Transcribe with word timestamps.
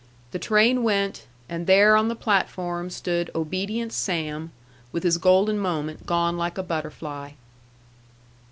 the 0.31 0.39
train 0.39 0.81
went, 0.81 1.27
and 1.47 1.67
there 1.67 1.95
on 1.95 2.07
the 2.07 2.15
platform 2.15 2.89
stood 2.89 3.29
obedient 3.35 3.93
Sam, 3.93 4.51
with 4.91 5.03
his 5.03 5.19
golden 5.19 5.59
moment 5.59 6.07
gone 6.07 6.37
like 6.37 6.57
a 6.57 6.63
butterfly. 6.63 7.33